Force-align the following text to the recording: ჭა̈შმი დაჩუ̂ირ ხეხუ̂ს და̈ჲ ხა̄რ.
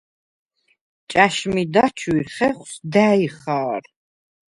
ჭა̈შმი 1.09 1.63
დაჩუ̂ირ 1.73 2.27
ხეხუ̂ს 2.35 2.73
და̈ჲ 2.93 3.25
ხა̄რ. 3.37 3.83